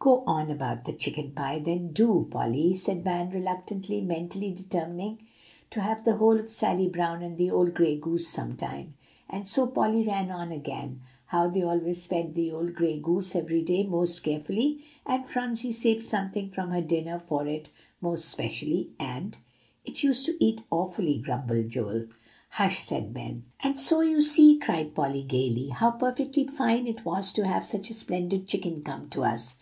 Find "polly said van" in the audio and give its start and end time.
2.28-3.30